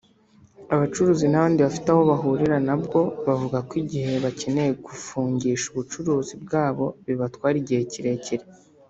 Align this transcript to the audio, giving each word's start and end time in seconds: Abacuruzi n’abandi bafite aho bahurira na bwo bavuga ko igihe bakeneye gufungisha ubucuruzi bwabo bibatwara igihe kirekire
Abacuruzi 0.75 1.25
n’abandi 1.29 1.59
bafite 1.67 1.87
aho 1.93 2.01
bahurira 2.11 2.57
na 2.67 2.75
bwo 2.83 3.01
bavuga 3.27 3.57
ko 3.67 3.73
igihe 3.83 4.11
bakeneye 4.25 4.71
gufungisha 4.85 5.65
ubucuruzi 5.69 6.33
bwabo 6.43 6.85
bibatwara 7.05 7.55
igihe 7.63 7.83
kirekire 7.93 8.45